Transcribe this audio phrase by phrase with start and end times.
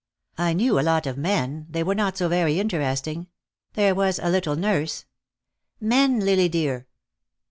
[0.39, 1.67] "I knew a lot of men.
[1.69, 3.27] They were not so very interesting.
[3.73, 5.05] There was a little nurse"
[5.93, 6.87] "Men, Lily dear."